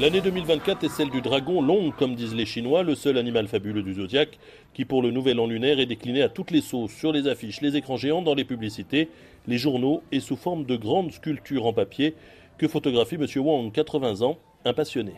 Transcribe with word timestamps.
L'année 0.00 0.20
2024 0.20 0.82
est 0.82 0.88
celle 0.88 1.10
du 1.10 1.20
dragon 1.20 1.62
long, 1.62 1.92
comme 1.96 2.16
disent 2.16 2.34
les 2.34 2.46
Chinois, 2.46 2.82
le 2.82 2.96
seul 2.96 3.16
animal 3.16 3.46
fabuleux 3.46 3.84
du 3.84 3.94
zodiaque, 3.94 4.40
qui 4.74 4.84
pour 4.84 5.02
le 5.02 5.12
nouvel 5.12 5.38
an 5.38 5.46
lunaire 5.46 5.78
est 5.78 5.86
décliné 5.86 6.20
à 6.20 6.28
toutes 6.28 6.50
les 6.50 6.62
sauces, 6.62 6.90
sur 6.90 7.12
les 7.12 7.28
affiches, 7.28 7.60
les 7.60 7.76
écrans 7.76 7.96
géants, 7.96 8.22
dans 8.22 8.34
les 8.34 8.44
publicités, 8.44 9.08
les 9.46 9.56
journaux 9.56 10.02
et 10.10 10.18
sous 10.18 10.34
forme 10.34 10.64
de 10.64 10.74
grandes 10.74 11.12
sculptures 11.12 11.64
en 11.64 11.72
papier 11.72 12.16
que 12.58 12.66
photographie 12.66 13.14
M. 13.14 13.26
Wang, 13.36 13.70
80 13.70 14.22
ans, 14.22 14.36
un 14.64 14.72
passionné. 14.72 15.14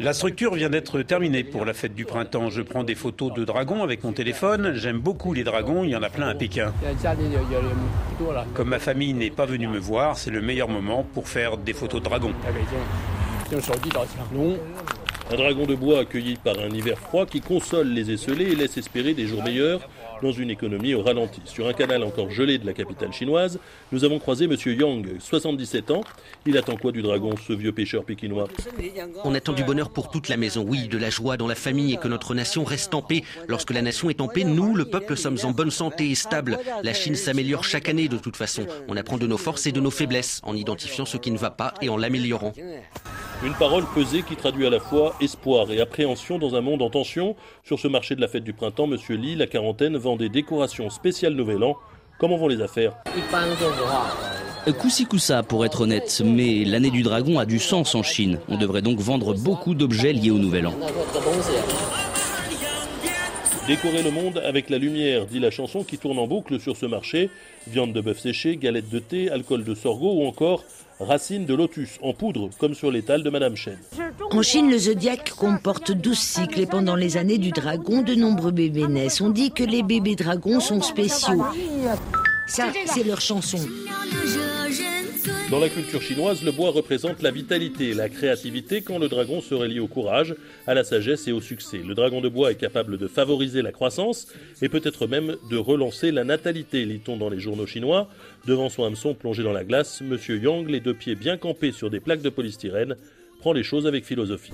La 0.00 0.12
structure 0.12 0.54
vient 0.54 0.70
d'être 0.70 1.02
terminée 1.02 1.44
pour 1.44 1.64
la 1.64 1.74
fête 1.74 1.94
du 1.94 2.04
printemps. 2.04 2.50
Je 2.50 2.62
prends 2.62 2.84
des 2.84 2.94
photos 2.94 3.32
de 3.32 3.44
dragons 3.44 3.82
avec 3.82 4.04
mon 4.04 4.12
téléphone. 4.12 4.72
J'aime 4.74 4.98
beaucoup 4.98 5.32
les 5.32 5.44
dragons, 5.44 5.84
il 5.84 5.90
y 5.90 5.96
en 5.96 6.02
a 6.02 6.10
plein 6.10 6.28
à 6.28 6.34
Pékin. 6.34 6.72
Comme 8.54 8.68
ma 8.68 8.78
famille 8.78 9.14
n'est 9.14 9.30
pas 9.30 9.46
venue 9.46 9.68
me 9.68 9.78
voir, 9.78 10.16
c'est 10.18 10.30
le 10.30 10.40
meilleur 10.40 10.68
moment 10.68 11.04
pour 11.14 11.28
faire 11.28 11.56
des 11.56 11.72
photos 11.72 12.00
de 12.00 12.04
dragons. 12.04 12.32
Un 15.30 15.36
dragon 15.36 15.66
de 15.66 15.74
bois 15.74 16.00
accueilli 16.00 16.36
par 16.36 16.58
un 16.58 16.68
hiver 16.68 16.98
froid 16.98 17.24
qui 17.26 17.40
console 17.40 17.88
les 17.88 18.10
esselés 18.10 18.52
et 18.52 18.54
laisse 18.54 18.76
espérer 18.76 19.14
des 19.14 19.26
jours 19.26 19.42
meilleurs 19.42 19.88
dans 20.22 20.32
une 20.32 20.50
économie 20.50 20.94
au 20.94 21.02
ralenti. 21.02 21.40
Sur 21.44 21.66
un 21.66 21.72
canal 21.72 22.04
encore 22.04 22.30
gelé 22.30 22.58
de 22.58 22.66
la 22.66 22.72
capitale 22.72 23.12
chinoise, 23.12 23.58
nous 23.90 24.04
avons 24.04 24.18
croisé 24.18 24.44
M. 24.44 24.56
Yang, 24.66 25.18
77 25.18 25.90
ans. 25.90 26.02
Il 26.46 26.56
attend 26.56 26.76
quoi 26.76 26.92
du 26.92 27.02
dragon, 27.02 27.34
ce 27.36 27.52
vieux 27.52 27.72
pêcheur 27.72 28.04
pékinois? 28.04 28.48
On 29.24 29.34
attend 29.34 29.54
du 29.54 29.64
bonheur 29.64 29.90
pour 29.90 30.10
toute 30.10 30.28
la 30.28 30.36
maison, 30.36 30.64
oui, 30.66 30.88
de 30.88 30.98
la 30.98 31.10
joie 31.10 31.36
dans 31.36 31.48
la 31.48 31.54
famille 31.54 31.94
et 31.94 31.96
que 31.96 32.08
notre 32.08 32.34
nation 32.34 32.64
reste 32.64 32.94
en 32.94 33.02
paix. 33.02 33.22
Lorsque 33.48 33.72
la 33.72 33.82
nation 33.82 34.10
est 34.10 34.20
en 34.20 34.28
paix, 34.28 34.44
nous, 34.44 34.74
le 34.74 34.84
peuple, 34.84 35.16
sommes 35.16 35.38
en 35.42 35.50
bonne 35.50 35.70
santé 35.70 36.10
et 36.10 36.14
stable. 36.14 36.58
La 36.82 36.94
Chine 36.94 37.16
s'améliore 37.16 37.64
chaque 37.64 37.88
année 37.88 38.08
de 38.08 38.18
toute 38.18 38.36
façon. 38.36 38.66
On 38.88 38.96
apprend 38.96 39.16
de 39.18 39.26
nos 39.26 39.38
forces 39.38 39.66
et 39.66 39.72
de 39.72 39.80
nos 39.80 39.90
faiblesses, 39.90 40.40
en 40.44 40.54
identifiant 40.54 41.06
ce 41.06 41.16
qui 41.16 41.30
ne 41.30 41.38
va 41.38 41.50
pas 41.50 41.74
et 41.80 41.88
en 41.88 41.96
l'améliorant. 41.96 42.52
Une 43.44 43.52
parole 43.52 43.84
pesée 43.94 44.22
qui 44.22 44.36
traduit 44.36 44.66
à 44.66 44.70
la 44.70 44.80
fois 44.80 45.14
espoir 45.20 45.70
et 45.70 45.78
appréhension 45.78 46.38
dans 46.38 46.54
un 46.54 46.62
monde 46.62 46.80
en 46.80 46.88
tension. 46.88 47.36
Sur 47.62 47.78
ce 47.78 47.88
marché 47.88 48.14
de 48.14 48.22
la 48.22 48.28
fête 48.28 48.42
du 48.42 48.54
printemps, 48.54 48.86
Monsieur 48.86 49.16
Lee, 49.16 49.36
la 49.36 49.46
quarantaine, 49.46 49.98
vend 49.98 50.16
des 50.16 50.30
décorations 50.30 50.88
spéciales 50.88 51.34
Nouvel 51.34 51.62
An. 51.62 51.76
Comment 52.18 52.38
vont 52.38 52.48
les 52.48 52.62
affaires? 52.62 52.94
Coussi 54.78 55.04
coussa 55.04 55.42
pour 55.42 55.66
être 55.66 55.82
honnête, 55.82 56.22
mais 56.24 56.64
l'année 56.64 56.90
du 56.90 57.02
dragon 57.02 57.38
a 57.38 57.44
du 57.44 57.58
sens 57.58 57.94
en 57.94 58.02
Chine. 58.02 58.40
On 58.48 58.56
devrait 58.56 58.80
donc 58.80 58.98
vendre 59.00 59.34
beaucoup 59.34 59.74
d'objets 59.74 60.14
liés 60.14 60.30
au 60.30 60.38
Nouvel 60.38 60.66
An. 60.68 60.74
Décorer 63.66 64.02
le 64.02 64.10
monde 64.10 64.42
avec 64.44 64.70
la 64.70 64.78
lumière, 64.78 65.26
dit 65.26 65.38
la 65.38 65.50
chanson 65.50 65.84
qui 65.84 65.98
tourne 65.98 66.18
en 66.18 66.26
boucle 66.26 66.58
sur 66.60 66.78
ce 66.78 66.86
marché. 66.86 67.28
Viande 67.66 67.92
de 67.92 68.00
bœuf 68.00 68.20
séchée, 68.20 68.56
galettes 68.56 68.88
de 68.88 69.00
thé, 69.00 69.30
alcool 69.30 69.64
de 69.64 69.74
sorgho 69.74 70.14
ou 70.14 70.26
encore 70.26 70.64
racines 71.00 71.46
de 71.46 71.54
lotus 71.54 71.98
en 72.02 72.12
poudre, 72.12 72.50
comme 72.58 72.74
sur 72.74 72.90
l'étal 72.90 73.22
de 73.22 73.30
Madame 73.30 73.56
Chen. 73.56 73.78
En 74.30 74.42
Chine, 74.42 74.70
le 74.70 74.78
zodiaque 74.78 75.30
comporte 75.30 75.92
12 75.92 76.18
cycles 76.18 76.60
et 76.60 76.66
pendant 76.66 76.96
les 76.96 77.16
années 77.16 77.38
du 77.38 77.50
dragon, 77.50 78.02
de 78.02 78.14
nombreux 78.14 78.52
bébés 78.52 78.88
naissent. 78.88 79.20
On 79.20 79.30
dit 79.30 79.50
que 79.50 79.64
les 79.64 79.82
bébés 79.82 80.16
dragons 80.16 80.60
sont 80.60 80.82
spéciaux. 80.82 81.44
Ça, 82.46 82.66
c'est 82.86 83.04
leur 83.04 83.20
chanson. 83.20 83.58
Dans 85.50 85.60
la 85.60 85.68
culture 85.68 86.00
chinoise, 86.00 86.42
le 86.42 86.52
bois 86.52 86.70
représente 86.70 87.20
la 87.20 87.30
vitalité, 87.30 87.92
la 87.92 88.08
créativité, 88.08 88.80
quand 88.80 88.98
le 88.98 89.08
dragon 89.08 89.42
serait 89.42 89.68
lié 89.68 89.78
au 89.78 89.86
courage, 89.86 90.34
à 90.66 90.72
la 90.72 90.84
sagesse 90.84 91.28
et 91.28 91.32
au 91.32 91.40
succès. 91.42 91.78
Le 91.78 91.94
dragon 91.94 92.22
de 92.22 92.30
bois 92.30 92.50
est 92.50 92.56
capable 92.56 92.96
de 92.96 93.06
favoriser 93.06 93.60
la 93.60 93.70
croissance 93.70 94.26
et 94.62 94.70
peut-être 94.70 95.06
même 95.06 95.36
de 95.50 95.56
relancer 95.58 96.12
la 96.12 96.24
natalité, 96.24 96.86
lit-on 96.86 97.18
dans 97.18 97.28
les 97.28 97.40
journaux 97.40 97.66
chinois. 97.66 98.08
Devant 98.46 98.70
son 98.70 98.84
hameçon 98.84 99.14
plongé 99.14 99.42
dans 99.42 99.52
la 99.52 99.64
glace, 99.64 100.00
Monsieur 100.00 100.38
Yang, 100.38 100.70
les 100.70 100.80
deux 100.80 100.94
pieds 100.94 101.14
bien 101.14 101.36
campés 101.36 101.72
sur 101.72 101.90
des 101.90 102.00
plaques 102.00 102.22
de 102.22 102.30
polystyrène, 102.30 102.96
prend 103.38 103.52
les 103.52 103.62
choses 103.62 103.86
avec 103.86 104.06
philosophie. 104.06 104.52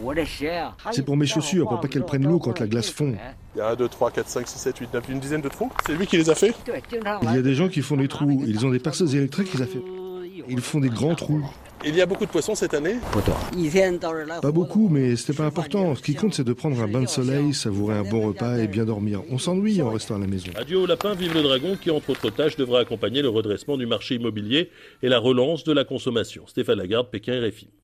C'est 0.91 1.05
pour 1.05 1.16
mes 1.16 1.27
chaussures, 1.27 1.68
pour 1.68 1.78
pas 1.78 1.86
qu'elles 1.86 2.05
prennent 2.05 2.27
l'eau 2.27 2.41
quand 2.41 2.58
la 2.58 2.66
glace 2.66 2.91
fond. 2.91 3.14
Il 3.55 3.58
y 3.58 3.61
a 3.61 3.68
1, 3.68 3.77
2, 3.77 3.88
3, 3.88 4.11
4, 4.11 4.28
5, 4.28 4.48
6, 4.48 4.58
7, 4.58 4.79
8, 4.79 4.95
9, 4.95 5.08
une 5.08 5.20
dizaine 5.20 5.40
de 5.40 5.48
trous. 5.48 5.70
C'est 5.86 5.95
lui 5.95 6.08
qui 6.08 6.17
les 6.17 6.29
a 6.29 6.34
fait 6.34 6.52
Il 7.23 7.33
y 7.33 7.39
a 7.39 7.42
des 7.42 7.55
gens 7.55 7.68
qui 7.68 7.80
font 7.80 7.96
des 7.96 8.08
trous. 8.08 8.42
Ils 8.45 8.67
ont 8.67 8.70
des 8.70 8.80
perceuses 8.80 9.14
électriques, 9.14 9.50
ils, 9.55 9.62
a 9.62 9.67
fait... 9.67 9.79
ils 10.48 10.61
font 10.61 10.80
des 10.80 10.89
grands 10.89 11.14
trous. 11.14 11.45
Il 11.83 11.96
y 11.96 12.02
a 12.02 12.06
beaucoup 12.06 12.27
de 12.27 12.30
poissons 12.30 12.55
cette 12.55 12.74
année 12.74 12.96
Pas 14.42 14.52
beaucoup, 14.52 14.90
mais 14.90 15.17
c'était 15.17 15.33
pas 15.33 15.46
important. 15.46 15.95
Ce 15.95 16.02
qui 16.02 16.14
compte, 16.14 16.34
c'est 16.34 16.45
de 16.45 16.52
prendre 16.52 16.78
un 16.78 16.86
bain 16.86 17.01
de 17.01 17.08
soleil, 17.08 17.55
savourer 17.55 17.96
un 17.96 18.02
bon 18.02 18.20
repas 18.28 18.58
et 18.58 18.67
bien 18.67 18.84
dormir. 18.84 19.23
On 19.30 19.39
s'ennuie 19.39 19.80
en 19.80 19.89
restant 19.89 20.17
à 20.17 20.18
la 20.18 20.27
maison. 20.27 20.50
Adieu 20.56 20.77
au 20.77 20.86
lapin, 20.86 21.14
vive 21.14 21.33
le 21.33 21.42
dragon 21.42 21.79
qui, 21.80 21.90
entre 21.90 22.11
autres 22.11 22.29
tâches, 22.29 22.56
devra 22.56 22.80
accompagner 22.80 23.23
le 23.23 23.30
redressement 23.30 23.79
du 23.79 23.86
marché 23.86 24.17
immobilier 24.17 24.70
et 25.02 25.08
la 25.08 25.18
relance 25.18 25.64
de 25.64 25.73
la 25.73 25.84
consommation. 25.84 26.46
Stéphane 26.46 26.77
Lagarde, 26.77 27.08
Pékin 27.11 27.40
RFI. 27.40 27.70